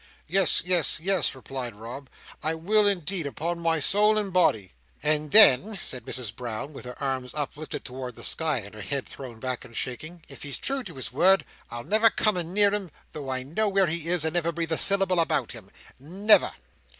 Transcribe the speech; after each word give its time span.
"Yes. 0.27 0.63
Yes. 0.65 0.99
Yes," 0.99 1.35
replied 1.35 1.75
Rob. 1.75 2.09
"I 2.41 2.55
will 2.55 2.87
indeed, 2.87 3.27
upon 3.27 3.59
my 3.59 3.79
soul 3.79 4.17
and 4.17 4.33
body." 4.33 4.73
"And 5.03 5.29
then," 5.29 5.77
said 5.79 6.05
Mrs 6.05 6.35
Brown, 6.35 6.73
with 6.73 6.85
her 6.85 6.97
arms 6.99 7.35
uplifted 7.35 7.85
towards 7.85 8.15
the 8.17 8.23
sky, 8.23 8.57
and 8.65 8.73
her 8.73 8.81
head 8.81 9.05
thrown 9.07 9.39
back 9.39 9.63
and 9.63 9.77
shaking, 9.77 10.23
"if 10.27 10.41
he's 10.41 10.57
true 10.57 10.83
to 10.85 10.95
his 10.95 11.13
word, 11.13 11.45
I'll 11.69 11.83
never 11.83 12.09
come 12.09 12.35
a 12.35 12.43
near 12.43 12.71
him 12.71 12.89
though 13.11 13.29
I 13.29 13.43
know 13.43 13.69
where 13.69 13.85
he 13.85 14.07
is, 14.07 14.25
and 14.25 14.33
never 14.33 14.51
breathe 14.51 14.71
a 14.71 14.77
syllable 14.79 15.19
about 15.19 15.51
him! 15.51 15.69
Never!" 15.99 16.51